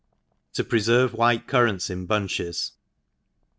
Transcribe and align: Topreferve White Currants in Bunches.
Topreferve 0.55 1.13
White 1.13 1.45
Currants 1.47 1.91
in 1.91 2.07
Bunches. 2.07 2.71